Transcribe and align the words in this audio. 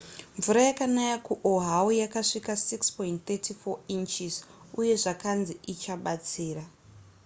mvura 0.37 0.61
yakanaya 0.69 1.17
kuoahu 1.27 1.89
yakasvika 2.03 2.51
6.34 2.53 3.77
inches 3.97 4.33
uye 4.79 4.93
zvakanzi 5.03 5.53
ichabatsira 5.73 6.63